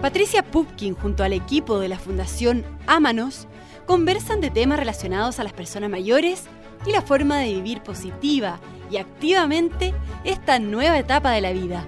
[0.00, 3.48] Patricia Pupkin junto al equipo de la Fundación Ámanos
[3.84, 6.44] conversan de temas relacionados a las personas mayores
[6.86, 8.60] y la forma de vivir positiva
[8.92, 9.92] y activamente
[10.22, 11.84] esta nueva etapa de la vida.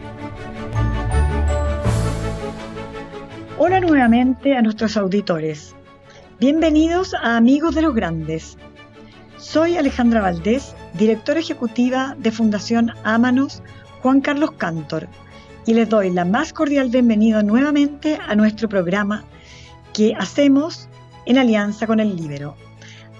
[3.58, 5.76] Hola nuevamente a nuestros auditores.
[6.40, 8.58] Bienvenidos a Amigos de los Grandes.
[9.36, 13.62] Soy Alejandra Valdés, directora ejecutiva de Fundación Ámanos
[14.02, 15.06] Juan Carlos Cantor
[15.66, 19.24] y les doy la más cordial bienvenida nuevamente a nuestro programa
[19.92, 20.88] que hacemos
[21.26, 22.56] en alianza con el Libero.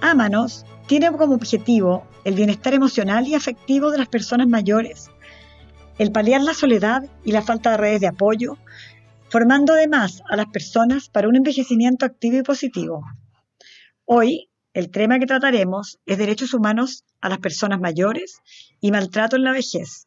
[0.01, 5.11] Ámanos tiene como objetivo el bienestar emocional y afectivo de las personas mayores,
[5.99, 8.57] el paliar la soledad y la falta de redes de apoyo,
[9.29, 13.05] formando además a las personas para un envejecimiento activo y positivo.
[14.05, 18.41] Hoy, el tema que trataremos es derechos humanos a las personas mayores
[18.81, 20.07] y maltrato en la vejez.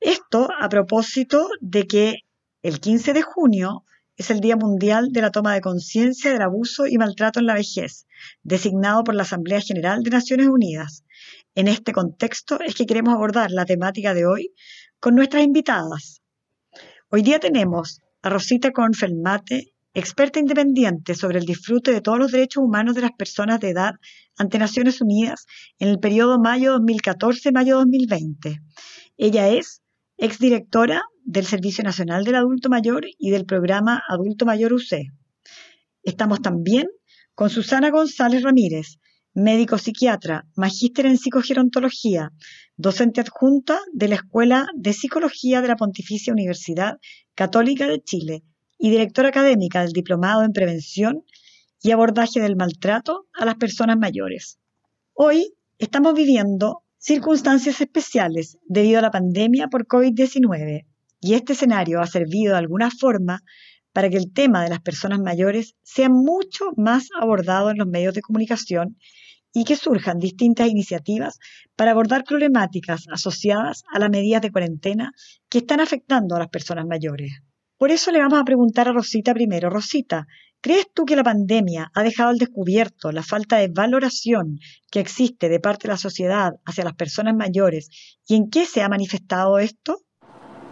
[0.00, 2.20] Esto a propósito de que
[2.62, 3.84] el 15 de junio
[4.16, 7.52] es el Día Mundial de la Toma de Conciencia del Abuso y Maltrato en la
[7.52, 8.06] Vejez,
[8.42, 11.04] designado por la Asamblea General de Naciones Unidas.
[11.54, 14.54] En este contexto es que queremos abordar la temática de hoy
[15.00, 16.22] con nuestras invitadas.
[17.10, 22.64] Hoy día tenemos a Rosita Confelmate, experta independiente sobre el disfrute de todos los derechos
[22.64, 23.92] humanos de las personas de edad
[24.38, 25.44] ante Naciones Unidas
[25.78, 28.62] en el periodo mayo 2014-mayo 2020.
[29.18, 29.82] Ella es
[30.20, 35.06] exdirectora del Servicio Nacional del Adulto Mayor y del programa Adulto Mayor UC.
[36.02, 36.88] Estamos también
[37.34, 38.98] con Susana González Ramírez,
[39.32, 42.32] médico psiquiatra, magíster en psicogerontología,
[42.76, 46.98] docente adjunta de la Escuela de Psicología de la Pontificia Universidad
[47.34, 48.42] Católica de Chile
[48.78, 51.24] y directora académica del Diplomado en Prevención
[51.82, 54.58] y Abordaje del Maltrato a las Personas Mayores.
[55.14, 60.84] Hoy estamos viviendo circunstancias especiales debido a la pandemia por COVID-19
[61.18, 63.42] y este escenario ha servido de alguna forma
[63.92, 68.14] para que el tema de las personas mayores sea mucho más abordado en los medios
[68.14, 68.98] de comunicación
[69.52, 71.38] y que surjan distintas iniciativas
[71.74, 75.12] para abordar problemáticas asociadas a las medidas de cuarentena
[75.48, 77.32] que están afectando a las personas mayores.
[77.78, 79.70] Por eso le vamos a preguntar a Rosita primero.
[79.70, 80.26] Rosita,
[80.62, 84.58] ¿Crees tú que la pandemia ha dejado al descubierto la falta de valoración
[84.90, 87.88] que existe de parte de la sociedad hacia las personas mayores
[88.26, 90.02] y en qué se ha manifestado esto?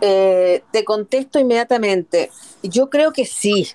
[0.02, 2.30] Eh, te contesto inmediatamente.
[2.62, 3.68] Yo creo que sí.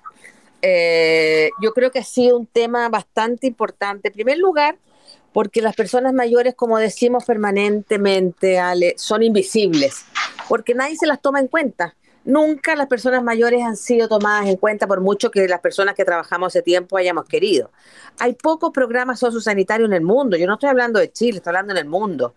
[0.62, 4.09] Eh, yo creo que ha sido un tema bastante importante.
[4.09, 4.78] En primer lugar,
[5.34, 10.06] porque las personas mayores, como decimos permanentemente, Ale, son invisibles,
[10.47, 11.95] porque nadie se las toma en cuenta.
[12.26, 16.06] Nunca las personas mayores han sido tomadas en cuenta por mucho que las personas que
[16.06, 17.70] trabajamos hace tiempo hayamos querido.
[18.20, 20.38] Hay pocos programas sociosanitarios en el mundo.
[20.38, 22.34] Yo no estoy hablando de Chile, estoy hablando en el mundo.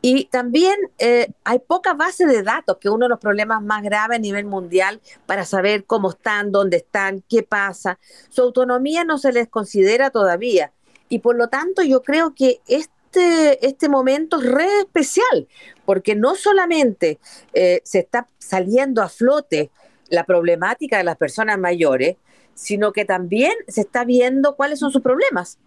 [0.00, 3.82] Y también eh, hay poca base de datos, que es uno de los problemas más
[3.82, 7.98] graves a nivel mundial para saber cómo están, dónde están, qué pasa.
[8.30, 10.72] Su autonomía no se les considera todavía.
[11.08, 15.48] Y por lo tanto yo creo que este, este momento es re especial,
[15.84, 17.18] porque no solamente
[17.52, 19.70] eh, se está saliendo a flote
[20.08, 22.16] la problemática de las personas mayores,
[22.54, 25.58] sino que también se está viendo cuáles son sus problemas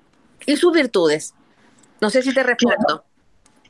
[0.45, 1.33] y sus virtudes.
[2.01, 3.05] No sé si te respondo.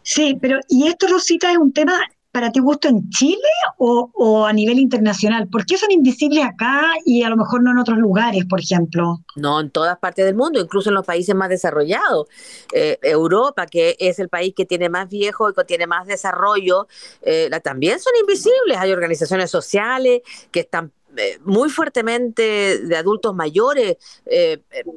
[0.04, 2.00] Sí, pero y esto, Rosita, es un tema
[2.32, 3.38] para ti gusto en Chile
[3.78, 5.48] o, a nivel internacional?
[5.50, 9.20] ¿Por qué son invisibles acá y a lo mejor no en otros lugares, por ejemplo?
[9.36, 12.28] No, en todas partes del mundo, incluso en los países más desarrollados.
[12.74, 16.88] Eh, Europa, que es el país que tiene más viejo y que tiene más desarrollo,
[17.22, 18.78] eh, también son invisibles.
[18.78, 20.22] Hay organizaciones sociales
[20.52, 23.98] que están eh, muy fuertemente de adultos mayores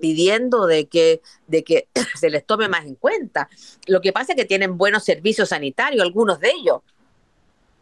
[0.00, 3.48] pidiendo de que, de que se les tome más en cuenta.
[3.88, 6.82] Lo que pasa es que tienen buenos servicios sanitarios, algunos de ellos,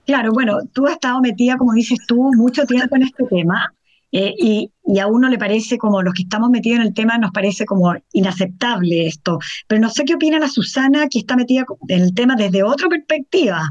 [0.07, 3.73] Claro, bueno, tú has estado metida, como dices tú, mucho tiempo en este tema
[4.13, 4.71] eh, y,
[5.01, 7.95] a uno le parece como los que estamos metidos en el tema nos parece como
[8.13, 9.39] inaceptable esto.
[9.67, 12.89] Pero no sé qué opina la Susana que está metida en el tema desde otra
[12.89, 13.71] perspectiva.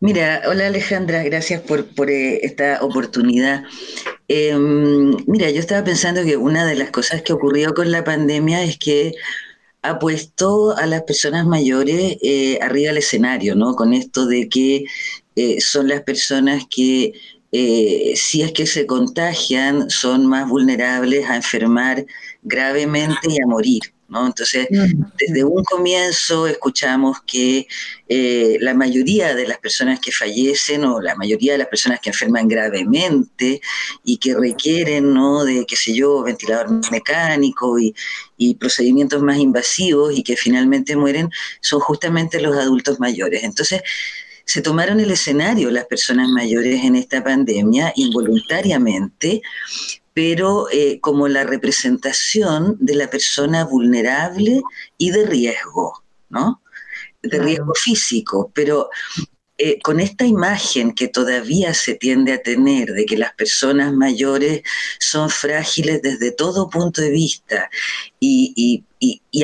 [0.00, 3.62] Mira, hola Alejandra, gracias por, por eh, esta oportunidad.
[4.26, 8.64] Em, mira, yo estaba pensando que una de las cosas que ocurrió con la pandemia
[8.64, 9.12] es que
[9.82, 13.74] ha puesto a las personas mayores eh, arriba del escenario, ¿no?
[13.74, 14.84] Con esto de que
[15.36, 17.12] eh, son las personas que
[17.52, 22.06] eh, si es que se contagian son más vulnerables a enfermar
[22.42, 23.82] gravemente y a morir.
[24.14, 24.68] Entonces,
[25.18, 27.66] desde un comienzo escuchamos que
[28.08, 32.10] eh, la mayoría de las personas que fallecen o la mayoría de las personas que
[32.10, 33.60] enferman gravemente
[34.04, 35.44] y que requieren, ¿no?
[35.44, 37.94] De, qué sé yo, ventilador mecánico y,
[38.36, 41.30] y procedimientos más invasivos y que finalmente mueren,
[41.60, 43.44] son justamente los adultos mayores.
[43.44, 43.82] Entonces,
[44.44, 49.42] se tomaron el escenario las personas mayores en esta pandemia involuntariamente,
[50.14, 54.62] pero eh, como la representación de la persona vulnerable
[54.98, 56.62] y de riesgo, ¿no?
[57.22, 58.90] De riesgo físico, pero
[59.64, 64.62] eh, con esta imagen que todavía se tiende a tener de que las personas mayores
[64.98, 67.70] son frágiles desde todo punto de vista
[68.18, 68.84] y,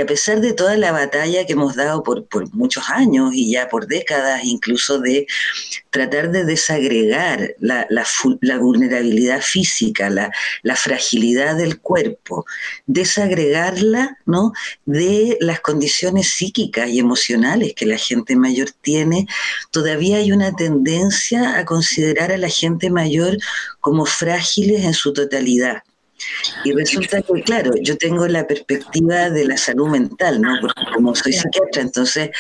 [0.01, 3.87] a pesar de toda la batalla que hemos dado por, muchos años y ya por
[3.87, 5.27] décadas, incluso de
[5.91, 7.87] tratar de desagregar la,
[8.61, 10.31] vulnerabilidad física, la,
[10.77, 12.45] fragilidad del cuerpo,
[12.87, 14.53] desagregarla ¿no?
[14.85, 19.27] de las condiciones psíquicas y emocionales que la gente mayor tiene,
[19.71, 23.37] todavía hay una tendencia a considerar a la gente mayor
[23.81, 25.83] como frágiles en su totalidad.
[26.65, 30.57] Y resulta que, claro, yo tengo la perspectiva de la salud mental, ¿no?
[30.61, 32.31] Porque como soy psiquiatra, entonces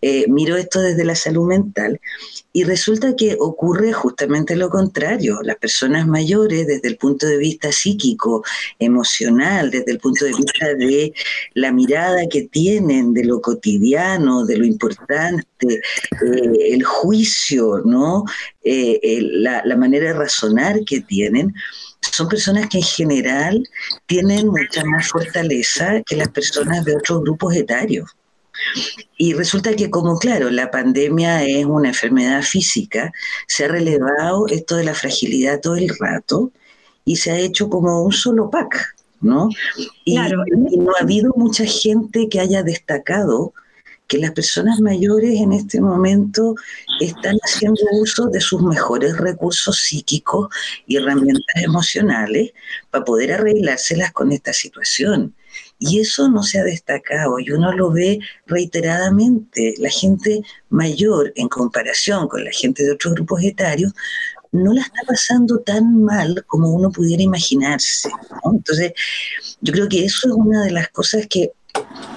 [0.00, 2.00] eh, miro esto desde la salud mental
[2.52, 5.40] y resulta que ocurre justamente lo contrario.
[5.42, 8.44] Las personas mayores, desde el punto de vista psíquico,
[8.78, 11.14] emocional, desde el punto de vista de
[11.54, 15.80] la mirada que tienen de lo cotidiano, de lo importante, eh,
[16.70, 18.24] el juicio, ¿no?
[18.62, 21.54] Eh, la, la manera de razonar que tienen,
[22.10, 23.68] son personas que en general
[24.06, 28.10] tienen mucha más fortaleza que las personas de otros grupos etarios.
[29.16, 33.12] Y resulta que como, claro, la pandemia es una enfermedad física,
[33.46, 36.52] se ha relevado esto de la fragilidad todo el rato
[37.04, 39.48] y se ha hecho como un solo pack, ¿no?
[40.04, 43.54] y no ha habido mucha gente que haya destacado
[44.12, 46.54] que las personas mayores en este momento
[47.00, 50.48] están haciendo uso de sus mejores recursos psíquicos
[50.86, 52.52] y herramientas emocionales
[52.90, 55.34] para poder arreglárselas con esta situación.
[55.78, 59.72] Y eso no se ha destacado y uno lo ve reiteradamente.
[59.78, 63.94] La gente mayor en comparación con la gente de otros grupos etarios
[64.50, 68.10] no la está pasando tan mal como uno pudiera imaginarse.
[68.44, 68.92] Entonces,
[69.62, 71.52] yo creo que eso es una de las cosas que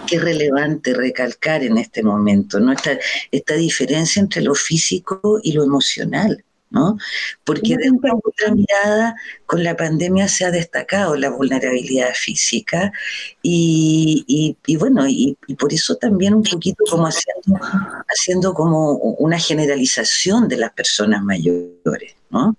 [0.06, 2.72] que es relevante recalcar en este momento, ¿no?
[2.72, 2.98] Esta,
[3.32, 6.98] esta diferencia entre lo físico y lo emocional, ¿no?
[7.44, 9.16] Porque de una otra mirada,
[9.46, 12.92] con la pandemia se ha destacado la vulnerabilidad física
[13.42, 17.66] y, bueno, y, por eso también un poquito como haciendo,
[18.10, 22.56] haciendo como una generalización de las personas mayores, ¿no?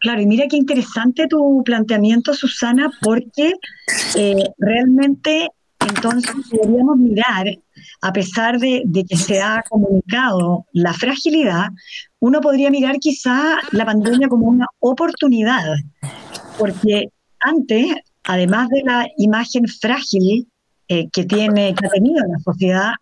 [0.00, 3.54] Claro, y mira qué interesante tu planteamiento, Susana, porque
[4.14, 5.48] eh, realmente
[5.88, 7.46] entonces deberíamos mirar,
[8.00, 11.68] a pesar de, que se ha comunicado la fragilidad,
[12.20, 15.64] uno podría mirar quizá la pandemia como una oportunidad,
[16.58, 17.08] porque
[17.40, 17.94] antes,
[18.24, 20.48] además de la imagen frágil
[20.88, 22.92] eh, que, tiene, que ha tenido la sociedad,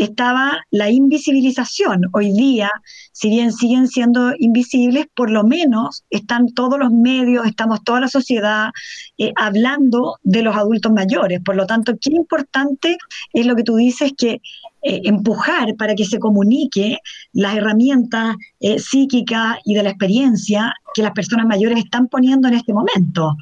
[0.00, 2.06] estaba la invisibilización.
[2.12, 2.70] Hoy día,
[3.12, 8.08] si bien siguen siendo invisibles, por lo menos están todos los medios, estamos toda la
[8.08, 8.70] sociedad
[9.18, 11.40] eh, hablando de los adultos mayores.
[11.44, 12.96] Por lo tanto, qué importante
[13.34, 14.40] es lo que tú dices que
[14.82, 16.96] eh, empujar para que se comunique
[17.34, 22.54] las herramientas eh, psíquicas y de la experiencia que las personas mayores están poniendo en
[22.54, 23.36] este momento.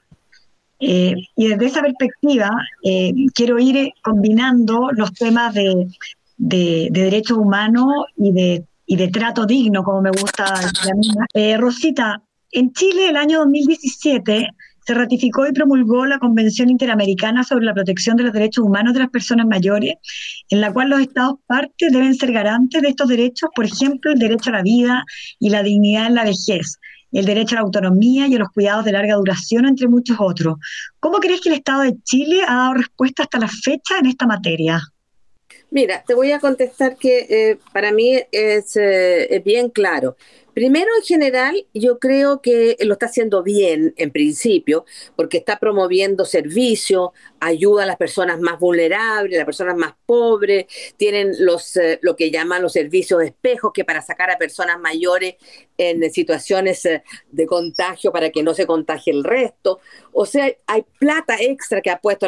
[0.81, 2.51] y desde esa perspectiva,
[3.35, 5.89] quiero ir combinando los temas de,
[6.39, 7.87] de, derechos humanos
[8.17, 10.45] y de, y de trato digno, como me gusta
[10.85, 11.27] llamar.
[11.35, 14.49] Eh, Rosita, en Chile el año 2017
[14.87, 19.01] se ratificó y promulgó la Convención Interamericana sobre la Protección de los Derechos Humanos de
[19.01, 19.97] las Personas Mayores,
[20.49, 24.19] en la cual los Estados partes deben ser garantes de estos derechos, por ejemplo, el
[24.19, 25.05] derecho a la vida
[25.39, 26.79] y la dignidad en la vejez,
[27.13, 30.57] el derecho a la autonomía y a los cuidados de larga duración, entre muchos otros.
[31.01, 34.27] ¿Cómo crees que el Estado de Chile ha dado respuesta hasta la fecha en esta
[34.27, 34.81] materia?
[35.71, 40.17] Mira, te voy a contestar que eh, para mí es, eh, bien claro.
[40.59, 44.85] Primero, en general, yo creo que lo está haciendo bien en principio,
[45.15, 50.67] porque está promoviendo servicios, ayuda a las personas más vulnerables, a las personas más pobres,
[50.97, 55.37] tienen los, eh, lo que llaman los servicios espejos, que para sacar a personas mayores
[55.77, 59.79] en situaciones eh, de contagio para que no se contagie el resto.
[60.13, 62.27] O sea, hay plata extra que ha puesto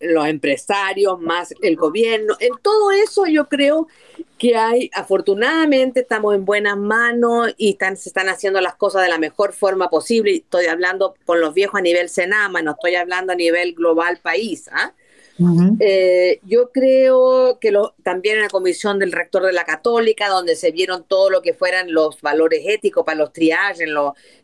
[0.00, 2.36] los empresarios más el gobierno.
[2.40, 4.13] En todo eso yo creo que
[4.56, 9.18] hay, afortunadamente estamos en buenas manos y están, se están haciendo las cosas de la
[9.18, 10.36] mejor forma posible.
[10.36, 14.68] Estoy hablando con los viejos a nivel Senama, no estoy hablando a nivel global país.
[14.72, 14.92] ¿ah?
[15.80, 20.54] Eh, yo creo que lo, también en la comisión del rector de la Católica, donde
[20.54, 23.90] se vieron todo lo que fueran los valores éticos para los triajes en,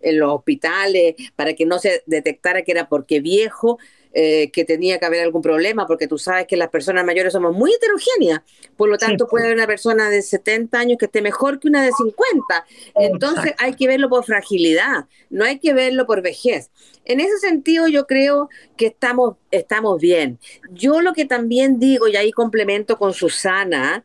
[0.00, 3.78] en los hospitales, para que no se detectara que era porque viejo,
[4.12, 7.54] eh, que tenía que haber algún problema, porque tú sabes que las personas mayores somos
[7.54, 8.40] muy heterogéneas,
[8.76, 11.82] por lo tanto puede haber una persona de 70 años que esté mejor que una
[11.82, 12.66] de 50.
[12.96, 16.70] Entonces hay que verlo por fragilidad, no hay que verlo por vejez.
[17.04, 20.38] En ese sentido yo creo que estamos, estamos bien.
[20.70, 24.04] Yo lo que también digo, y ahí complemento con Susana,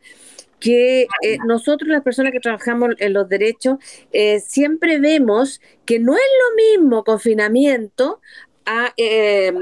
[0.60, 3.76] que eh, nosotros las personas que trabajamos en los derechos
[4.12, 8.20] eh, siempre vemos que no es lo mismo confinamiento
[8.66, 9.52] a, eh,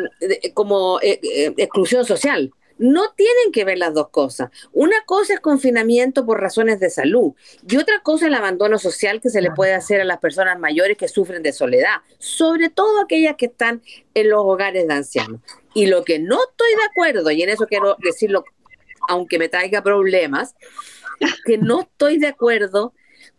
[0.54, 2.52] como exclusión social.
[2.76, 4.50] No tienen que ver las dos cosas.
[4.72, 7.34] Una cosa es confinamiento por razones de salud
[7.68, 10.58] y otra cosa es el abandono social que se le puede hacer a las personas
[10.58, 13.80] mayores que sufren de soledad, sobre todo aquellas que están
[14.14, 15.40] en los hogares de ancianos.
[15.72, 18.44] Y lo que no estoy de acuerdo, y en eso quiero decirlo
[19.08, 20.54] aunque me traiga problemas,
[21.44, 22.92] que no estoy de acuerdo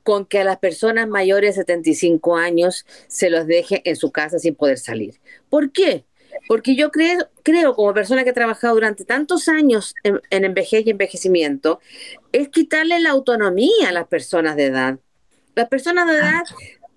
[0.05, 4.37] con que a las personas mayores de 75 años se los deje en su casa
[4.37, 5.19] sin poder salir.
[5.49, 6.05] ¿Por qué?
[6.47, 10.85] Porque yo creo, creo como persona que ha trabajado durante tantos años en, en envejez
[10.85, 11.79] y envejecimiento,
[12.31, 14.99] es quitarle la autonomía a las personas de edad.
[15.55, 16.43] Las personas de edad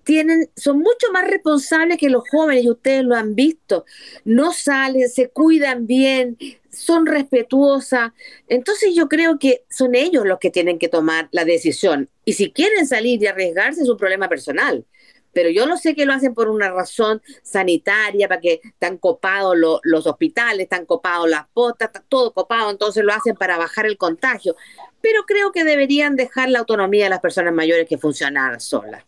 [0.03, 3.85] tienen, son mucho más responsables que los jóvenes, y ustedes lo han visto.
[4.23, 6.37] No salen, se cuidan bien,
[6.71, 8.11] son respetuosas.
[8.47, 12.09] Entonces yo creo que son ellos los que tienen que tomar la decisión.
[12.25, 14.85] Y si quieren salir y arriesgarse es un problema personal.
[15.31, 19.55] Pero yo no sé que lo hacen por una razón sanitaria, para que están copados
[19.83, 23.97] los hospitales, están copados las botas, está todo copado, entonces lo hacen para bajar el
[23.97, 24.55] contagio.
[25.01, 29.03] Pero creo que deberían dejar la autonomía de las personas mayores que funcionar solas.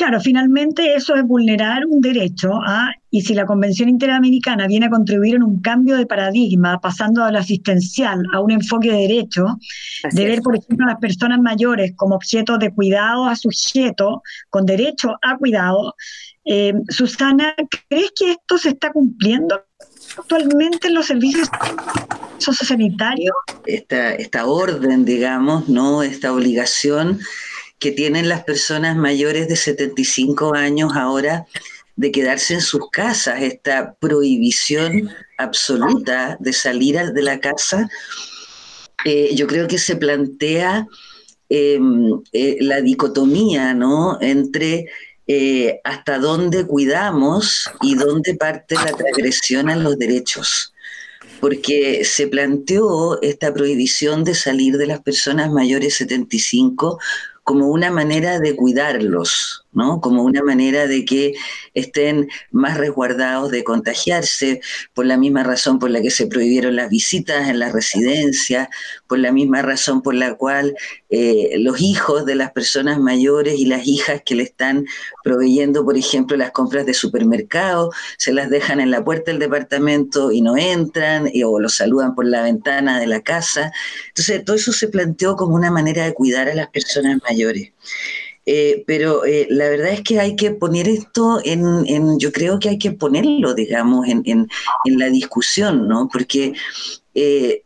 [0.00, 4.88] Claro, finalmente eso es vulnerar un derecho a, y si la Convención Interamericana viene a
[4.88, 9.58] contribuir en un cambio de paradigma, pasando a lo asistencial a un enfoque de derecho,
[10.10, 14.64] de ver, por ejemplo, a las personas mayores como objeto de cuidado a sujeto, con
[14.64, 15.94] derecho a cuidado,
[16.46, 17.54] eh, Susana,
[17.90, 19.62] ¿crees que esto se está cumpliendo
[20.16, 21.46] actualmente en los servicios
[22.38, 23.34] sociosanitarios?
[23.66, 26.02] Esta, esta orden, digamos, ¿no?
[26.02, 27.20] Esta obligación
[27.80, 31.46] que tienen las personas mayores de 75 años ahora
[31.96, 37.90] de quedarse en sus casas, esta prohibición absoluta de salir de la casa,
[39.04, 40.86] eh, yo creo que se plantea
[41.48, 44.18] em, eh, la dicotomía ¿no?
[44.20, 44.86] entre
[45.26, 50.72] eh, hasta dónde cuidamos y dónde parte la transgresión a los derechos
[51.40, 56.98] porque se planteó esta prohibición de salir de las personas mayores 75
[57.50, 60.00] como una manera de cuidarlos, ¿no?
[60.00, 61.34] Como una manera de que
[61.74, 64.60] estén más resguardados de contagiarse,
[64.94, 68.68] por la misma razón por la que se prohibieron las visitas en las residencias,
[69.06, 70.74] por la misma razón por la cual
[71.10, 74.86] eh, los hijos de las personas mayores y las hijas que le están
[75.22, 80.32] proveyendo, por ejemplo, las compras de supermercado, se las dejan en la puerta del departamento
[80.32, 83.72] y no entran, o los saludan por la ventana de la casa.
[84.08, 87.72] Entonces, todo eso se planteó como una manera de cuidar a las personas mayores.
[88.52, 92.70] Eh, pero eh, la verdad es que hay que poner esto en, yo creo que
[92.70, 94.48] hay que ponerlo, digamos, en,
[94.86, 96.08] la discusión, ¿no?
[96.12, 96.54] Porque
[97.14, 97.62] eh,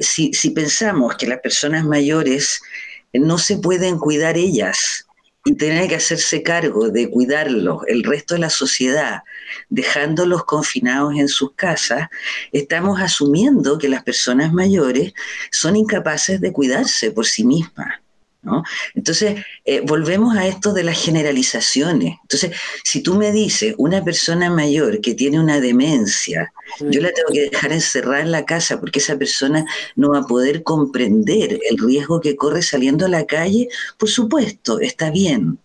[0.00, 2.60] si, pensamos que las personas mayores
[3.14, 5.06] no se pueden cuidar ellas,
[5.46, 9.22] y tienen que hacerse cargo de cuidarlos el resto de la sociedad,
[9.70, 12.10] dejándolos confinados en sus casas,
[12.52, 15.14] estamos asumiendo que las personas mayores
[15.50, 18.02] son incapaces de cuidarse por sí mismas.
[18.94, 22.16] Entonces, eh, volvemos a esto de las generalizaciones.
[22.22, 27.28] Entonces, si tú me dices una persona mayor que tiene una demencia, yo la tengo
[27.32, 31.78] que dejar encerrada en la casa porque esa persona no va a poder comprender el
[31.78, 33.68] riesgo que corre saliendo a la calle,
[33.98, 35.58] por supuesto, está bien.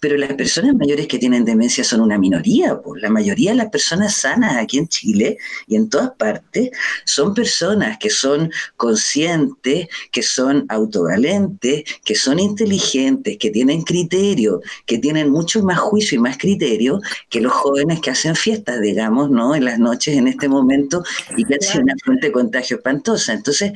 [0.00, 3.70] Pero las personas mayores que tienen demencia son una minoría, pues la mayoría de las
[3.70, 6.70] personas sanas aquí en Chile y en todas partes
[7.04, 14.98] son personas que son conscientes, que son autovalentes, que son inteligentes, que tienen criterio, que
[14.98, 19.54] tienen mucho más juicio y más criterio que los jóvenes que hacen fiestas, digamos, ¿no?
[19.54, 21.02] En las noches en este momento
[21.36, 23.32] y que hacen una fuente de contagio espantosa.
[23.32, 23.72] Entonces,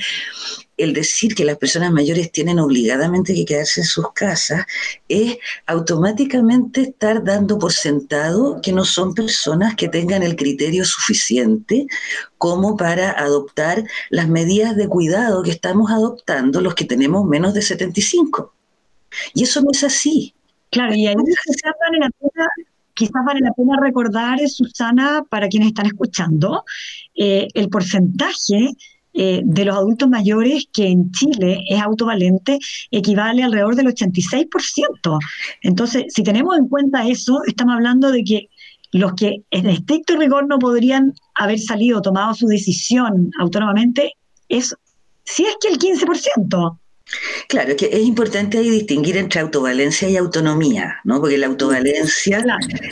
[0.83, 4.65] el decir que las personas mayores tienen obligadamente que quedarse en sus casas
[5.09, 11.87] es automáticamente estar dando por sentado que no son personas que tengan el criterio suficiente
[12.39, 17.63] como para adoptar las medidas de cuidado que estamos adoptando los que tenemos menos de
[17.63, 18.55] 75.
[19.35, 20.35] Y eso no es así.
[20.71, 22.47] Claro, y ahí quizás vale la pena,
[22.95, 26.65] quizás vale la pena recordar, Susana, para quienes están escuchando,
[27.15, 28.71] eh, el porcentaje
[29.12, 32.59] eh, de los adultos mayores que en Chile es autovalente
[32.90, 35.19] equivale alrededor del 86%.
[35.62, 38.49] Entonces, si tenemos en cuenta eso, estamos hablando de que
[38.93, 44.14] los que en estricto rigor no podrían haber salido, tomado su decisión autónomamente,
[44.49, 44.75] es
[45.25, 46.79] si es que el 15%.
[47.49, 51.21] Claro, que es importante ahí distinguir entre autovalencia y autonomía, ¿no?
[51.21, 52.45] Porque la autovalencia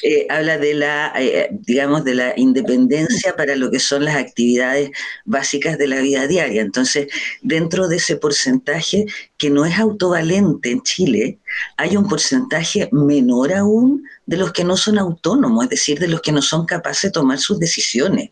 [0.03, 4.91] eh, habla de la, eh, digamos, de la independencia para lo que son las actividades
[5.25, 6.63] básicas de la vida diaria.
[6.63, 7.07] Entonces,
[7.43, 9.07] dentro de ese porcentaje
[9.37, 11.39] que no es autovalente en Chile,
[11.77, 16.21] hay un porcentaje menor aún de los que no son autónomos, es decir, de los
[16.21, 18.31] que no son capaces de tomar sus decisiones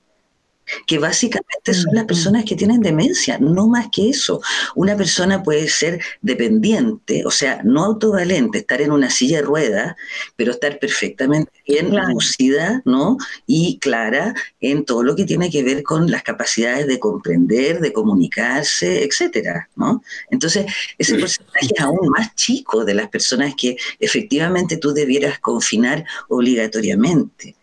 [0.86, 4.40] que básicamente son las personas que tienen demencia, no más que eso.
[4.74, 9.96] Una persona puede ser dependiente, o sea, no autovalente, estar en una silla de ruedas,
[10.36, 13.16] pero estar perfectamente bien lúcida, ¿no?
[13.46, 17.92] Y clara en todo lo que tiene que ver con las capacidades de comprender, de
[17.92, 20.02] comunicarse, etcétera, ¿no?
[20.30, 20.66] Entonces,
[20.98, 27.54] ese porcentaje es aún más chico de las personas que efectivamente tú debieras confinar obligatoriamente.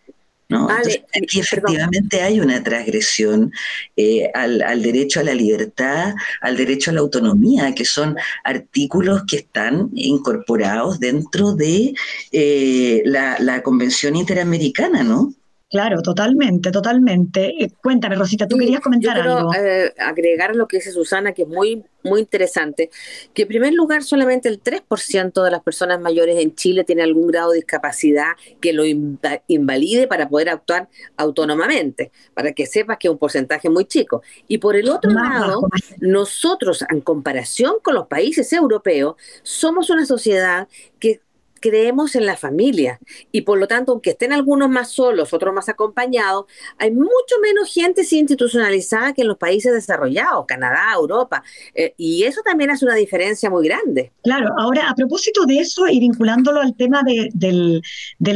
[0.48, 0.68] ¿No?
[0.70, 3.52] aquí efectivamente hay una transgresión
[3.96, 9.36] eh, al, derecho a la libertad, al derecho a la autonomía, que son artículos que
[9.36, 11.94] están incorporados dentro de
[12.32, 15.34] eh, la, la Convención Interamericana, ¿no?
[15.74, 17.52] Claro, totalmente, totalmente.
[17.64, 19.54] Eh, cuéntame, Rosita, tú querías comentar yo algo.
[19.56, 22.90] Eh, agregar lo que dice Susana, que es muy, muy interesante,
[23.32, 27.26] que en primer lugar solamente el 3% de las personas mayores en Chile tiene algún
[27.26, 33.12] grado de discapacidad que lo invalide para poder actuar autónomamente, para que sepas que es
[33.12, 34.22] un porcentaje muy chico.
[34.46, 35.66] Y por el otro lado,
[35.98, 40.68] nosotros, en comparación con los países europeos, somos una sociedad
[41.00, 41.23] que
[41.64, 43.00] creemos en la familia
[43.32, 46.44] y por lo tanto, aunque estén algunos más solos, otros más acompañados,
[46.76, 51.42] hay mucho menos gente institucionalizada que en los países desarrollados, Canadá, Europa,
[51.74, 54.12] eh, y eso también hace una diferencia muy grande.
[54.22, 57.80] Claro, ahora a propósito de eso y vinculándolo al tema del,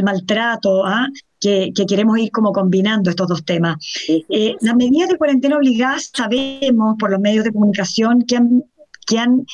[0.03, 1.07] maltrato, ¿ah?
[1.39, 3.77] Que, queremos ir como combinando estos dos temas.
[4.09, 8.65] Eh, las medidas de cuarentena obligadas sabemos por los medios de comunicación que han,
[9.07, 9.45] que han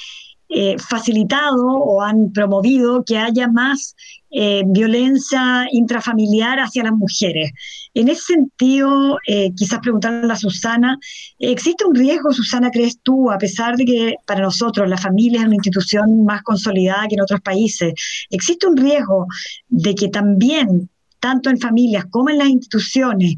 [0.49, 3.97] eh, facilitado o han promovido que haya más
[4.31, 7.51] eh, violencia intrafamiliar hacia las mujeres.
[7.95, 10.99] En ese sentido, eh, quizás preguntarle a Susana,
[11.39, 15.47] ¿existe un riesgo, Susana, crees tú, a pesar de que para nosotros la familia es
[15.47, 17.95] una institución más consolidada que en otros países,
[18.29, 19.27] ¿existe un riesgo
[19.69, 23.37] de que también, tanto en familias como en las instituciones,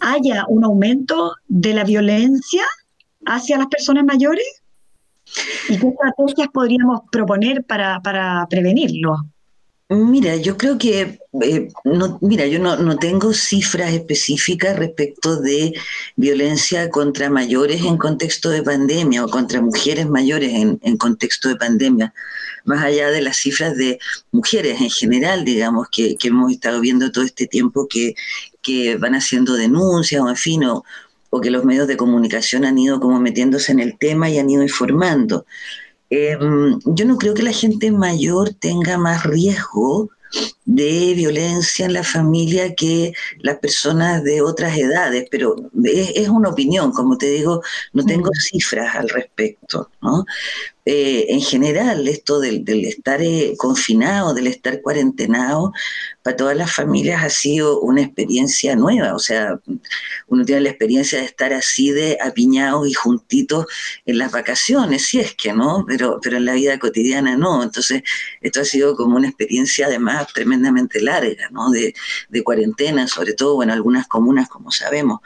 [0.00, 2.64] haya un aumento de la violencia
[3.26, 4.59] hacia las personas mayores?
[5.68, 9.16] ¿Y qué estrategias podríamos proponer para, prevenirlo?
[9.88, 15.74] Mira, yo creo que, eh, no, mira, yo no, tengo cifras específicas respecto de
[16.14, 22.14] violencia contra mayores en contexto de pandemia o contra mujeres mayores en, contexto de pandemia,
[22.64, 23.98] más allá de las cifras de
[24.30, 28.14] mujeres en general, digamos, que, hemos estado viendo todo este tiempo que,
[28.62, 30.84] que van haciendo denuncias o en fin, o,
[31.30, 34.50] o que los medios de comunicación han ido como metiéndose en el tema y han
[34.50, 35.46] ido informando.
[36.10, 40.10] Em, yo no creo que la gente mayor tenga más riesgo
[40.70, 46.92] de violencia en la familia que las personas de otras edades, pero es, una opinión,
[46.92, 47.60] como te digo,
[47.92, 50.24] no tengo cifras al respecto, ¿no?
[50.86, 55.72] Eh, en general, esto del, estar eh, confinado, del estar cuarentenado,
[56.22, 59.14] para todas las familias ha sido una experiencia nueva.
[59.14, 59.60] O sea,
[60.28, 63.66] uno tiene la experiencia de estar así de apiñados y juntitos
[64.06, 67.62] en las vacaciones, si es que no, pero, pero en la vida cotidiana no.
[67.62, 68.02] Entonces,
[68.40, 70.26] esto ha sido como una experiencia además
[70.60, 71.70] tremendamente larga, ¿no?
[71.70, 71.94] De,
[72.42, 75.20] cuarentena, sobre todo, en algunas comunas, como sabemos.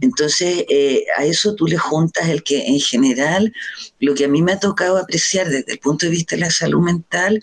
[0.00, 3.52] Entonces, eh, a eso tú le juntas el que en general
[4.00, 6.50] lo que a mí me ha tocado apreciar desde el punto de vista de la
[6.50, 7.40] salud mental,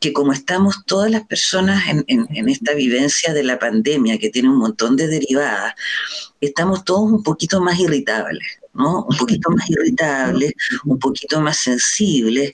[0.00, 4.50] que como estamos todas las personas en, en, esta vivencia de la pandemia, que tiene
[4.50, 5.74] un montón de derivadas,
[6.40, 9.04] estamos todos un poquito más irritables, ¿no?
[9.04, 10.52] Un poquito más irritables,
[10.84, 12.52] un poquito más sensibles,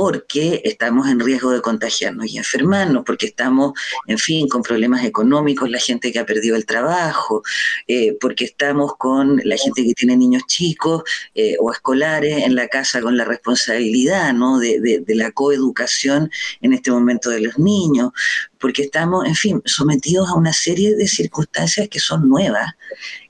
[0.00, 3.74] porque estamos en riesgo de contagiarnos y enfermarnos, porque estamos,
[4.06, 7.42] en fin, con problemas económicos, la gente que ha perdido el trabajo,
[7.86, 11.02] eh, porque estamos con la gente que tiene niños chicos
[11.34, 14.58] eh, o escolares en la casa con la responsabilidad ¿no?
[14.58, 16.30] de, de la coeducación
[16.62, 18.12] en este momento de los niños,
[18.60, 22.74] porque estamos, en fin, sometidos a una serie de circunstancias que son nuevas,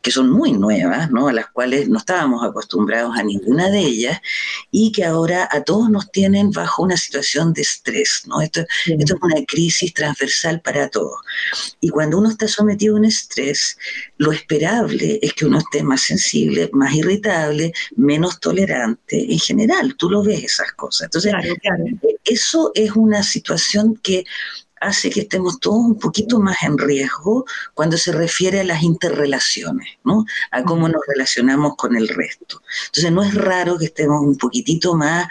[0.03, 1.29] que son muy nuevas, ¿no?
[1.29, 4.21] a las cuales no estábamos acostumbrados a ninguna de ellas,
[4.71, 8.23] y que ahora a todos nos tienen bajo una situación de estrés.
[8.27, 8.41] ¿no?
[8.41, 11.21] Esto, esto es una crisis transversal para todos.
[11.81, 13.79] Y cuando uno está sometido a un estrés,
[14.17, 19.95] lo esperable es que uno esté más sensible, más irritable, menos tolerante en general.
[19.97, 21.05] Tú lo ves esas cosas.
[21.05, 21.33] Entonces,
[22.25, 24.25] eso es una situación que
[24.81, 29.99] hace que estemos todos un poquito más en riesgo cuando se refiere a las interrelaciones,
[30.05, 30.25] ¿no?
[30.51, 32.63] A cómo nos relacionamos con el resto.
[32.87, 35.29] Entonces no es raro que estemos un poquitito más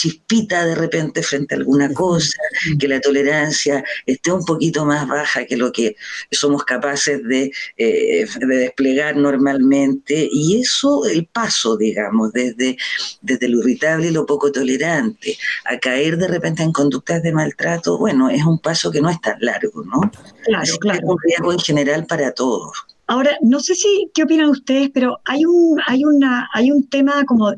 [0.00, 2.38] chispita de repente frente a alguna cosa,
[2.78, 5.96] que la tolerancia esté un poquito más baja que lo que
[6.30, 10.28] somos capaces de, eh, de desplegar normalmente.
[10.32, 12.78] Y eso, el paso, digamos, desde,
[13.20, 15.36] desde lo irritable y lo poco tolerante
[15.66, 19.20] a caer de repente en conductas de maltrato, bueno, es un paso que no es
[19.20, 20.00] tan largo, ¿no?
[20.44, 20.98] Claro, claro.
[20.98, 22.72] Es un riesgo en general para todos.
[23.06, 27.24] Ahora, no sé si qué opinan ustedes, pero hay un, hay una, hay un tema
[27.26, 27.52] como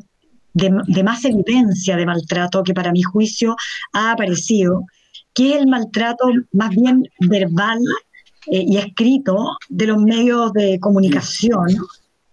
[0.55, 3.57] de, más evidencia de maltrato que para mi juicio
[3.93, 4.85] ha aparecido,
[5.35, 7.79] que es el maltrato más bien verbal
[8.51, 11.69] eh, y escrito de los medios de comunicación.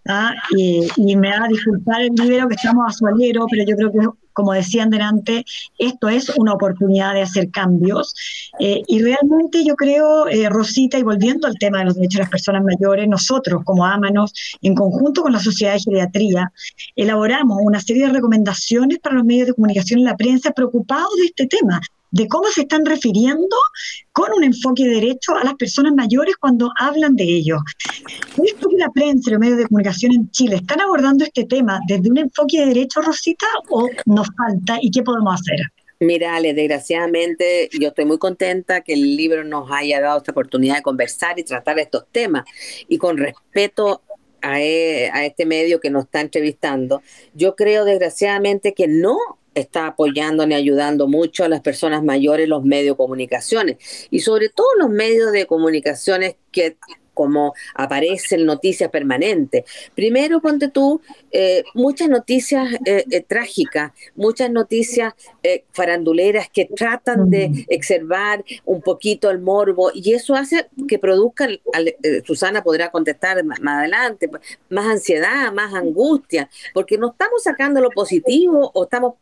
[0.08, 0.34] ¿ah?
[0.56, 3.92] y me va a disculpar el libro que estamos a su alero, pero yo creo
[3.92, 5.44] que como decían delante,
[5.78, 8.14] esto es una oportunidad de hacer cambios.
[8.58, 12.22] Eh, y realmente yo creo, eh, Rosita, y volviendo al tema de los derechos de
[12.22, 16.52] las personas mayores, nosotros como Ámanos, en conjunto con la Sociedad de Geriatría,
[16.96, 21.26] elaboramos una serie de recomendaciones para los medios de comunicación y la prensa preocupados de
[21.26, 23.56] este tema de cómo se están refiriendo
[24.12, 27.60] con un enfoque de derecho a las personas mayores cuando hablan de ellos.
[28.44, 31.80] ¿Esto que la prensa y los medios de comunicación en Chile están abordando este tema
[31.86, 35.60] desde un enfoque de derecho, Rosita, o nos falta y qué podemos hacer?
[36.02, 40.76] Mira, Ale, desgraciadamente yo estoy muy contenta que el libro nos haya dado esta oportunidad
[40.76, 42.44] de conversar y tratar estos temas.
[42.88, 44.00] Y con respeto
[44.40, 47.02] a, e, a este medio que nos está entrevistando,
[47.34, 49.18] yo creo desgraciadamente que no
[49.54, 54.48] está apoyando ni ayudando mucho a las personas mayores los medios de comunicaciones y sobre
[54.48, 56.76] todo los medios de comunicaciones que
[57.20, 59.64] como aparecen noticias permanentes.
[59.94, 65.12] Primero, ponte tú, eh, muchas noticias eh, eh, trágicas, muchas noticias
[65.72, 71.46] faranduleras que tratan de exacerbar un poquito el morbo y eso hace que produzca,
[72.24, 77.82] Susana podrá contestar más, más adelante, pues, más ansiedad, más angustia, porque no estamos sacando
[77.82, 79.14] lo positivo o estamos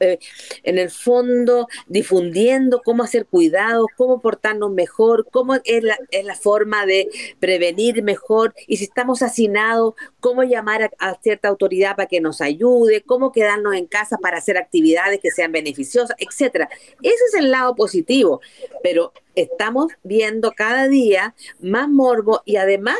[0.00, 0.18] eh,
[0.62, 6.34] en el fondo difundiendo cómo hacer cuidados, cómo portarnos mejor, cómo es la, es la
[6.34, 7.08] forma de
[7.38, 13.02] prevenir mejor y si estamos hacinados, cómo llamar a, cierta autoridad para que nos ayude,
[13.02, 16.70] cómo quedarnos en casa para hacer actividades que sean beneficiosas, etcétera.
[17.02, 18.40] Ese es el lado positivo,
[18.82, 22.98] pero estamos viendo cada día más morbo y además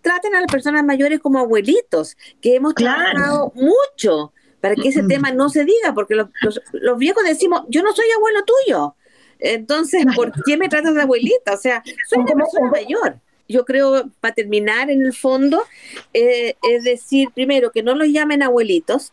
[0.00, 5.30] traten a las personas mayores como abuelitos, que hemos trabajado mucho para que ese tema
[5.32, 6.28] no se diga, porque los,
[6.72, 8.94] los, viejos decimos, yo no soy abuelo tuyo.
[9.38, 11.54] Entonces, ¿por qué me tratas de abuelita?
[11.54, 13.20] O sea, soy una persona mayor.
[13.48, 15.62] Yo creo, para terminar, en el fondo,
[16.12, 19.12] eh, es decir, primero, que no los llamen abuelitos,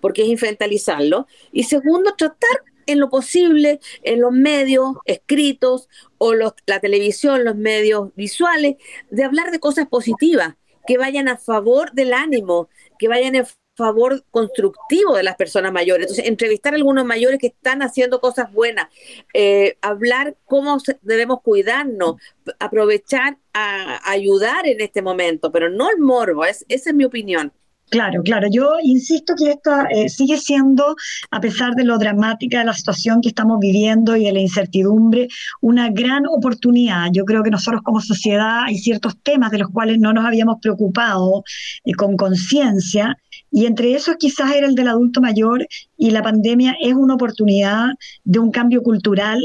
[0.00, 6.52] porque es infantalizarlo, y segundo, tratar en lo posible en los medios escritos o los,
[6.66, 8.76] la televisión, los medios visuales,
[9.10, 10.56] de hablar de cosas positivas,
[10.86, 16.04] que vayan a favor del ánimo, que vayan a favor constructivo de las personas mayores.
[16.04, 18.88] Entonces, entrevistar a algunos mayores que están haciendo cosas buenas,
[19.32, 22.16] eh, hablar cómo debemos cuidarnos,
[22.58, 27.52] aprovechar a ayudar en este momento, pero no el morbo, es, esa es mi opinión.
[27.90, 28.48] Claro, claro.
[28.50, 30.96] Yo insisto que esto eh, sigue siendo,
[31.30, 35.28] a pesar de lo dramática de la situación que estamos viviendo y de la incertidumbre,
[35.60, 37.08] una gran oportunidad.
[37.12, 40.56] Yo creo que nosotros como sociedad hay ciertos temas de los cuales no nos habíamos
[40.60, 41.44] preocupado
[41.84, 43.16] eh, con conciencia
[43.56, 45.64] y entre esos quizás era el del adulto mayor
[45.96, 47.86] y la pandemia es una oportunidad
[48.24, 49.40] de un cambio cultural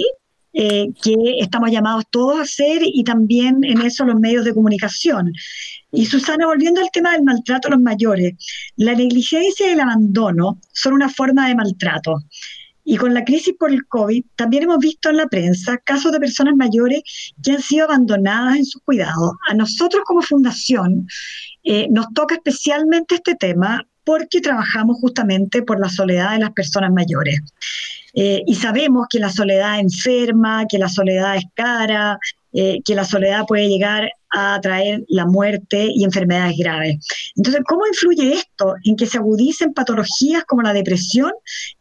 [0.52, 5.32] eh, que estamos llamados todos a hacer y también en eso los medios de comunicación.
[5.92, 8.34] Y Susana, volviendo al tema del maltrato a los mayores,
[8.78, 12.16] la negligencia y el abandono son una forma de maltrato.
[12.84, 16.20] Y con la crisis por el COVID, también hemos visto en la prensa casos de
[16.20, 17.04] personas mayores
[17.44, 19.34] que han sido abandonadas en sus cuidados.
[19.48, 21.06] A nosotros como fundación
[21.64, 26.92] eh, nos toca especialmente este tema porque trabajamos justamente por la soledad de las personas
[26.92, 27.42] mayores.
[28.16, 32.18] Eh, y sabemos que la soledad enferma, que la soledad es cara,
[32.54, 36.98] eh, que la soledad puede llegar a traer la muerte y enfermedades graves.
[37.36, 41.32] Entonces, ¿cómo influye esto en que se agudicen patologías como la depresión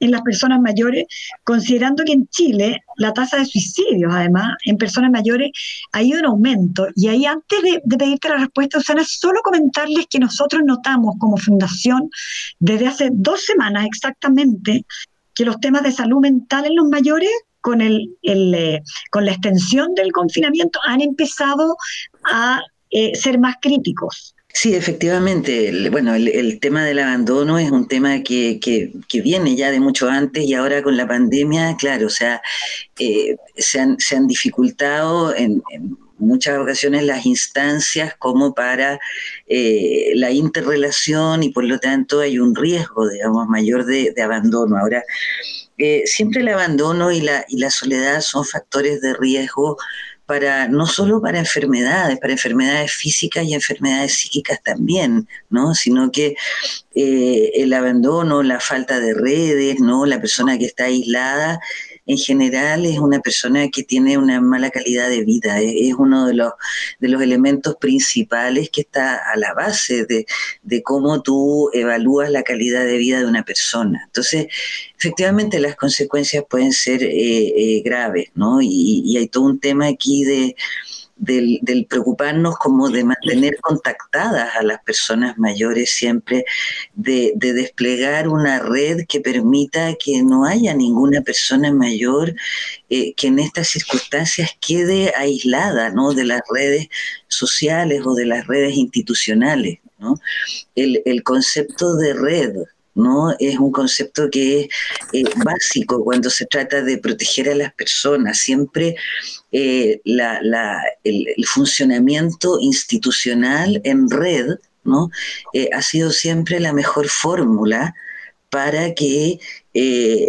[0.00, 1.06] en las personas mayores,
[1.44, 5.50] considerando que en Chile la tasa de suicidios, además, en personas mayores
[5.92, 6.86] ha ido en aumento?
[6.94, 12.10] Y ahí, antes de, pedirte la respuesta, Susana, solo comentarles que nosotros notamos como fundación
[12.58, 14.84] desde hace dos semanas exactamente
[15.34, 17.30] que los temas de salud mental en los mayores
[17.68, 21.76] con, el, eh, con la extensión del confinamiento han empezado
[22.24, 24.34] a eh, ser más críticos.
[24.54, 25.90] Sí, efectivamente.
[25.90, 30.44] bueno, el, tema del abandono es un tema que, que, viene ya de mucho antes
[30.44, 32.40] y ahora con la pandemia, claro, o sea,
[32.98, 35.62] eh, se, han, se, han, dificultado en,
[36.18, 38.98] muchas ocasiones las instancias como para
[39.46, 44.76] eh, la interrelación y por lo tanto hay un riesgo, digamos, mayor de, abandono.
[44.78, 45.04] Ahora,
[45.78, 49.76] eh, siempre el abandono y la, y la soledad son factores de riesgo
[50.28, 55.74] para no solo para enfermedades, para enfermedades físicas y enfermedades psíquicas también, ¿no?
[55.74, 56.36] Sino que
[56.94, 60.04] eh, el abandono, la falta de redes, ¿no?
[60.04, 61.60] La persona que está aislada
[62.08, 66.34] en general es una persona que tiene una mala calidad de vida, es, uno de
[66.34, 66.52] los,
[66.98, 72.84] de los elementos principales que está a la base de, cómo tú evalúas la calidad
[72.84, 74.02] de vida de una persona.
[74.06, 74.46] Entonces,
[74.98, 78.62] efectivamente las consecuencias pueden ser eh, eh, graves, ¿no?
[78.62, 80.56] y hay todo un tema aquí de
[81.18, 86.44] del, preocuparnos como de mantener contactadas a las personas mayores siempre,
[86.94, 92.34] de, desplegar una red que permita que no haya ninguna persona mayor
[92.88, 96.12] eh, que en estas circunstancias quede aislada ¿no?
[96.12, 96.88] de las redes
[97.26, 99.78] sociales o de las redes institucionales.
[99.98, 100.14] ¿no?
[100.74, 102.54] El, concepto de red,
[102.94, 103.34] ¿no?
[103.38, 104.68] Es un concepto que es
[105.12, 108.38] eh, básico cuando se trata de proteger a las personas.
[108.38, 108.94] Siempre
[109.52, 115.10] eh, el, funcionamiento institucional en red, ¿no?
[115.52, 117.94] Eh, ha sido siempre la mejor fórmula
[118.50, 119.38] para que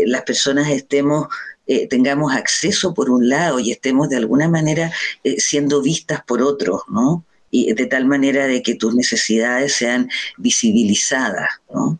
[0.05, 1.27] las personas estemos
[1.89, 4.91] tengamos acceso por un lado y estemos de alguna manera
[5.38, 7.23] siendo vistas por otros, ¿no?
[7.51, 11.49] Y de tal manera de que tus necesidades sean visibilizadas.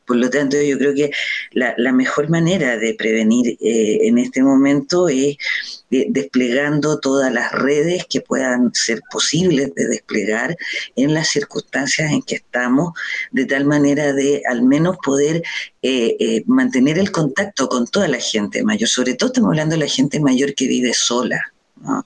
[0.06, 1.12] Por lo tanto, yo creo que
[1.52, 5.38] la, mejor manera de prevenir eh, en este momento es
[5.92, 10.56] eh, desplegando todas las redes que puedan ser posibles de desplegar
[10.96, 12.94] en las circunstancias en que estamos,
[13.32, 15.44] de tal manera de al menos poder
[15.82, 18.90] eh, mantener el contacto con toda la gente mayor.
[18.90, 21.54] Sobre todo estamos hablando de la gente mayor que vive sola.
[21.82, 22.06] ¿no?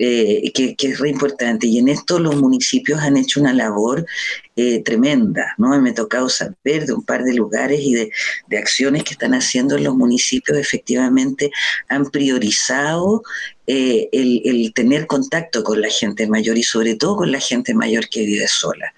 [0.00, 1.66] Eh, que, es re importante.
[1.66, 4.06] Y en esto los municipios han hecho una labor
[4.54, 5.80] eh, tremenda, ¿no?
[5.80, 8.10] Me ha tocado saber de un par de lugares y de,
[8.56, 11.50] acciones que están haciendo en los municipios, efectivamente
[11.88, 13.22] han priorizado
[13.66, 18.08] eh, el tener contacto con la gente mayor y sobre todo con la gente mayor
[18.08, 18.94] que vive sola.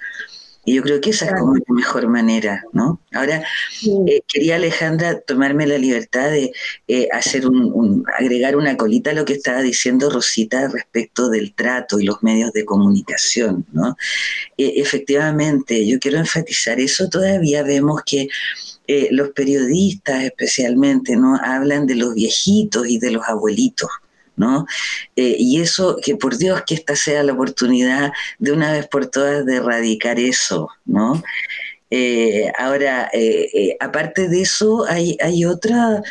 [0.64, 3.00] Y yo creo que esa es como la mejor manera, ¿no?
[3.12, 3.42] Ahora,
[4.06, 6.52] eh, quería Alejandra tomarme la libertad de
[6.86, 11.98] eh, hacer un, agregar una colita a lo que estaba diciendo Rosita respecto del trato
[11.98, 13.96] y los medios de comunicación, ¿no?
[14.58, 18.28] Eh, efectivamente, yo quiero enfatizar eso, todavía vemos que
[19.12, 21.38] los periodistas especialmente, ¿no?
[21.40, 23.88] Hablan de los viejitos y de los abuelitos,
[24.40, 24.66] ¿no?
[25.16, 29.06] Eh, y eso, que por Dios que esta sea la oportunidad de una vez por
[29.06, 31.22] todas de erradicar eso, ¿no?
[31.90, 36.02] Eh, ahora, eh, aparte de eso, hay, hay otra,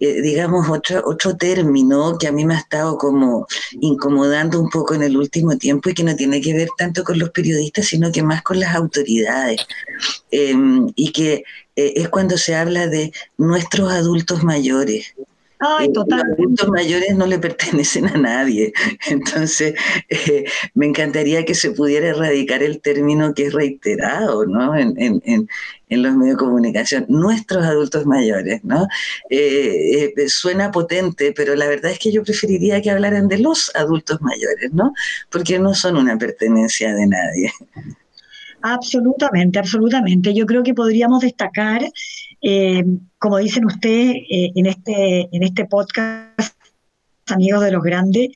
[0.00, 3.46] digamos, otro, otro término que a mí me ha estado como
[3.80, 7.18] incomodando un poco en el último tiempo y que no tiene que ver tanto con
[7.18, 9.60] los periodistas, sino que más con las autoridades.
[10.32, 11.44] Em, y que
[11.76, 15.14] es cuando se habla de nuestros adultos mayores.
[15.60, 16.22] Ay, eh, total.
[16.26, 18.72] Los adultos mayores no le pertenecen a nadie.
[19.08, 19.74] Entonces,
[20.08, 20.44] eh,
[20.74, 24.74] me encantaría que se pudiera erradicar el término que es reiterado ¿no?
[24.74, 25.48] en,
[25.90, 27.04] los medios de comunicación.
[27.08, 28.86] Nuestros adultos mayores, ¿no?
[29.28, 34.20] Eh, suena potente, pero la verdad es que yo preferiría que hablaran de los adultos
[34.22, 34.92] mayores, ¿no?
[35.30, 37.52] Porque no son una pertenencia de nadie.
[38.62, 40.32] Absolutamente, absolutamente.
[40.32, 41.82] Yo creo que podríamos destacar
[42.42, 42.84] eh,
[43.18, 46.56] como dicen ustedes eh, en, este, en este podcast,
[47.26, 48.30] amigos de los grandes,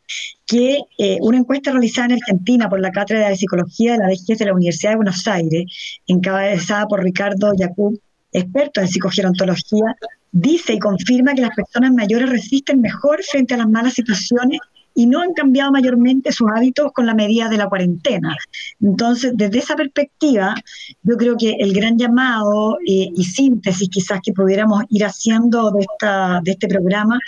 [0.47, 4.39] que eh, una encuesta realizada en Argentina por la Cátedra de Psicología de la vejez
[4.39, 5.65] de la Universidad de Buenos Aires,
[6.07, 7.95] encabezada por Ricardo Yacob,
[8.33, 9.97] experto en psicogerontología,
[10.33, 14.61] dice y confirma que las personas mayores resisten mejor frente a las malas situaciones
[14.95, 18.37] y no han cambiado mayormente sus hábitos con la medida de la cuarentena.
[18.81, 20.55] Entonces, desde esa perspectiva,
[21.03, 25.81] yo creo que el gran llamado eh, y síntesis quizás que pudiéramos ir haciendo de,
[25.81, 27.19] esta, de este programa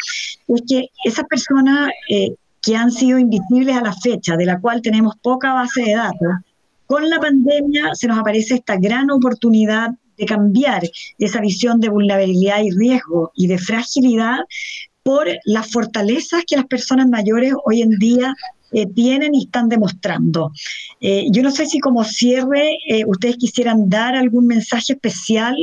[0.49, 4.83] es que esas personas eh, que han sido invisibles a la fecha, de la cual
[4.83, 6.29] tenemos poca base de datos,
[6.87, 10.83] con la pandemia se nos aparece esta gran oportunidad de cambiar
[11.19, 14.39] esa visión de vulnerabilidad y riesgo y de fragilidad
[15.07, 18.35] por las fortalezas que las personas mayores hoy en día
[18.73, 20.51] eh, tienen y están demostrando.
[21.01, 25.55] Eh, yo no sé si como cierre eh, ustedes quisieran dar algún mensaje especial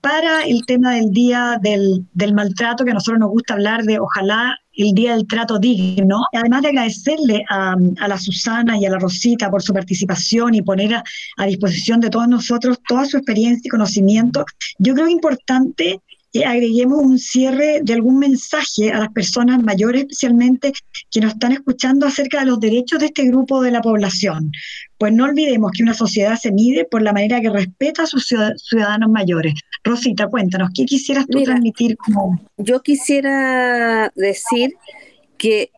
[0.00, 4.00] para el tema del día del, del, maltrato, que a nosotros nos gusta hablar de
[4.00, 6.24] ojalá el Día del Trato Digno.
[6.32, 7.76] Además de agradecerle a,
[8.08, 11.04] la Susana y a la Rosita por su participación y poner a,
[11.36, 14.44] a disposición de todos nosotros toda su experiencia y conocimiento,
[14.78, 16.00] yo creo importante
[16.44, 20.72] agreguemos un cierre de algún mensaje a las personas mayores, especialmente
[21.10, 24.52] que nos están escuchando acerca de los derechos de este grupo de la población.
[24.98, 28.26] Pues no olvidemos que una sociedad se mide por la manera que respeta a sus
[28.26, 29.54] ciudadanos mayores.
[29.84, 32.40] Rosita, cuéntanos, ¿qué quisieras tú transmitir como...
[32.56, 34.74] Yo quisiera decir
[35.38, 35.70] que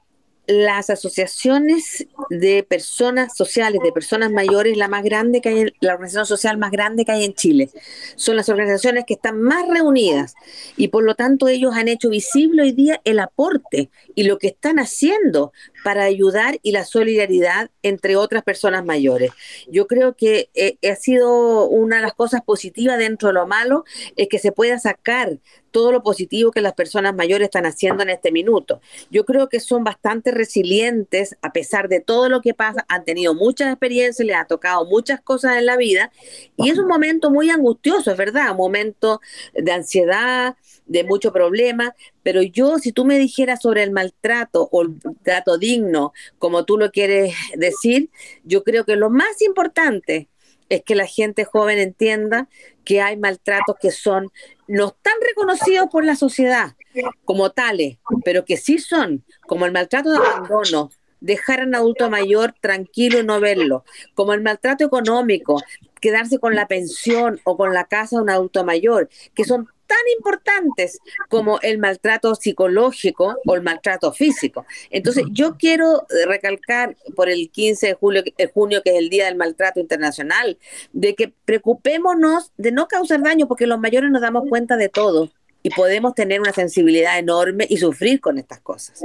[0.50, 6.26] las asociaciones de personas sociales, de personas mayores, la más grande que hay, la organización
[6.26, 7.70] social más grande que hay en Chile.
[8.16, 10.34] Son las organizaciones que están más reunidas
[10.76, 14.48] y por lo tanto ellos han hecho visible hoy día el aporte y lo que
[14.48, 15.52] están haciendo
[15.84, 19.30] para ayudar y la solidaridad entre otras personas mayores.
[19.68, 23.84] Yo creo que eh, ha sido una de las cosas positivas dentro de lo malo,
[24.16, 25.38] es que se pueda sacar
[25.70, 28.80] todo lo positivo que las personas mayores están haciendo en este minuto.
[29.10, 33.34] Yo creo que son bastante resilientes a pesar de todo lo que pasa, han tenido
[33.34, 36.10] muchas experiencias, les ha tocado muchas cosas en la vida
[36.56, 39.20] y es un momento muy angustioso, es verdad, un momento
[39.54, 40.56] de ansiedad,
[40.86, 45.56] de mucho problema, pero yo, si tú me dijeras sobre el maltrato o el trato
[45.56, 48.10] digno, como tú lo quieres decir,
[48.42, 50.28] yo creo que lo más importante
[50.68, 52.48] es que la gente joven entienda
[52.84, 54.30] que hay maltratos que son
[54.70, 56.76] no están reconocidos por la sociedad
[57.24, 62.08] como tales, pero que sí son, como el maltrato de abandono, dejar a un adulto
[62.08, 65.60] mayor tranquilo y no verlo, como el maltrato económico,
[66.00, 69.98] quedarse con la pensión o con la casa de un adulto mayor, que son tan
[70.16, 74.64] importantes como el maltrato psicológico o el maltrato físico.
[74.90, 79.24] Entonces, yo quiero recalcar por el 15 de julio, eh, junio, que es el Día
[79.26, 80.58] del Maltrato Internacional,
[80.92, 85.28] de que preocupémonos de no causar daño, porque los mayores nos damos cuenta de todo
[85.64, 89.04] y podemos tener una sensibilidad enorme y sufrir con estas cosas.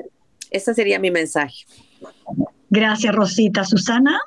[0.52, 1.65] Ese sería mi mensaje.
[2.69, 3.63] Gracias, Rosita.
[3.63, 4.21] Susana.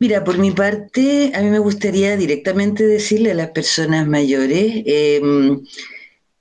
[0.00, 5.60] Mira, por mi parte, a mí me gustaría directamente decirle a las personas mayores em,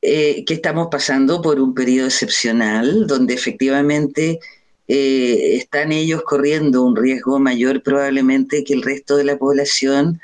[0.01, 4.39] eh, que estamos pasando por un periodo excepcional, donde efectivamente
[4.87, 10.21] eh, están ellos corriendo un riesgo mayor probablemente que el resto de la población.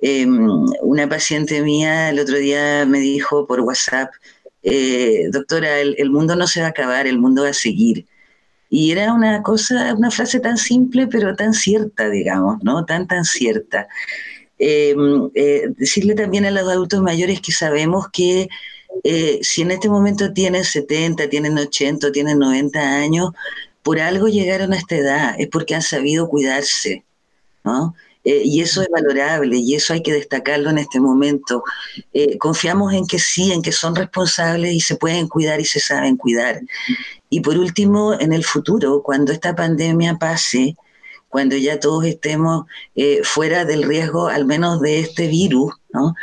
[0.00, 4.10] Em, una paciente mía el otro día me dijo por WhatsApp,
[4.62, 8.06] eh, doctora, el mundo no se va a acabar, el mundo va a seguir.
[8.70, 12.84] Y era una cosa, una frase tan simple, pero tan cierta, digamos, ¿no?
[12.84, 13.88] Tan, tan cierta.
[14.58, 18.48] Em, eh, decirle también a los adultos mayores que sabemos que
[19.04, 23.30] eh, si en este momento tienen 70, tienen 80, tienen 90 años,
[23.82, 27.04] por algo llegaron a esta edad, es porque han sabido cuidarse,
[27.64, 27.94] ¿no?
[28.28, 31.62] Eh, y eso es valorable y eso hay que destacarlo en este momento.
[32.38, 36.16] confiamos en que sí, en que son responsables y se pueden cuidar y se saben
[36.16, 36.60] cuidar.
[37.30, 40.76] Y por último, en el futuro, cuando esta pandemia pase,
[41.28, 42.64] cuando ya todos estemos
[42.96, 46.14] eh, fuera del riesgo, al menos de este virus, ¿no?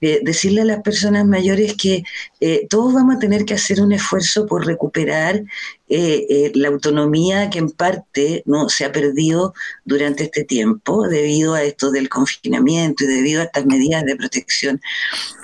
[0.00, 2.02] Eh, decirle a las personas mayores que
[2.40, 5.42] eh, todos vamos a tener que hacer un esfuerzo por recuperar
[5.86, 11.92] la autonomía que en parte no se ha perdido durante este tiempo debido a esto
[11.92, 14.80] del confinamiento y debido a estas medidas de protección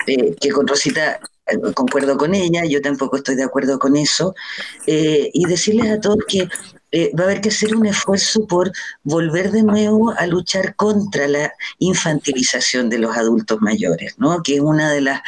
[0.05, 1.21] que con Rosita
[1.73, 4.33] concuerdo con ella, yo tampoco estoy de acuerdo con eso,
[4.85, 6.49] y decirles a todos que
[6.91, 8.71] eh, va a haber que hacer un esfuerzo por
[9.03, 14.43] volver de nuevo a luchar contra la infantilización de los adultos mayores, ¿no?
[14.43, 15.21] que es una de las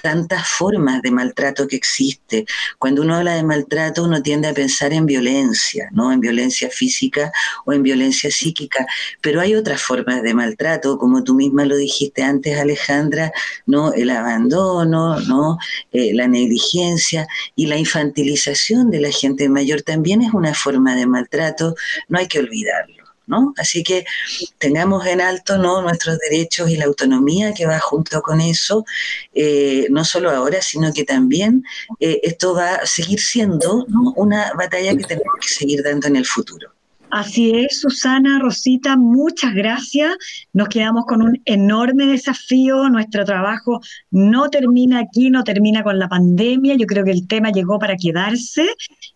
[0.00, 2.46] tantas formas de maltrato que existe.
[2.78, 6.12] Cuando uno habla de maltrato, uno tiende a pensar en violencia, ¿no?
[6.12, 7.32] En violencia física
[7.64, 8.86] o en violencia psíquica,
[9.20, 13.32] pero hay otras formas de maltrato, como tú misma lo dijiste antes, Alejandra,
[13.66, 13.92] ¿no?
[13.92, 15.58] El abandono, ¿no?
[15.92, 21.06] Eh, la negligencia y la infantilización de la gente mayor también es una forma de
[21.06, 21.74] maltrato,
[22.08, 22.99] no hay que olvidarlo.
[23.56, 24.04] Así que
[24.58, 25.82] tengamos en alto ¿no?
[25.82, 28.84] nuestros derechos y la autonomía que va junto con eso,
[29.34, 31.64] eh, no solo ahora, sino que también
[32.00, 36.26] eh, esto va a seguir siendo una batalla que tenemos que seguir dando en el
[36.26, 36.72] futuro.
[37.10, 40.16] Así es, Susana, Rosita, muchas gracias.
[40.52, 42.88] Nos quedamos con un enorme desafío.
[42.88, 43.80] Nuestro trabajo
[44.12, 46.76] no termina aquí, no termina con la pandemia.
[46.76, 48.64] Yo creo que el tema llegó para quedarse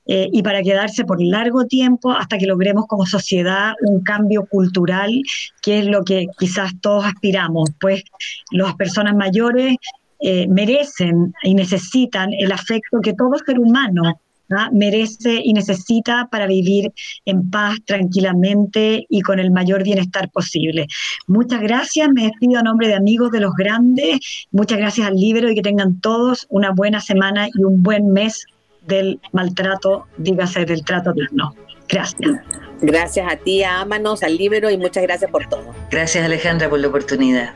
[0.06, 5.12] eh, y para quedarse por largo tiempo hasta que logremos como sociedad un cambio cultural,
[5.62, 7.70] que es lo que quizás todos aspiramos.
[7.80, 8.02] Pues
[8.50, 9.76] las personas mayores
[10.20, 14.20] eh, merecen y necesitan el afecto que todo ser humano
[14.50, 14.70] ¿ah?
[14.72, 16.92] merece y necesita para vivir
[17.24, 20.86] en paz, tranquilamente y con el mayor bienestar posible.
[21.26, 25.50] Muchas gracias, me despido a nombre de amigos de los grandes, muchas gracias al libro
[25.50, 28.46] y que tengan todos una buena semana y un buen mes
[28.86, 31.54] del maltrato, dígase del trato digno.
[31.88, 32.40] Gracias.
[32.80, 35.74] Gracias a ti, a Ámanos, al Libero y muchas gracias por todo.
[35.90, 37.54] Gracias Alejandra por la oportunidad.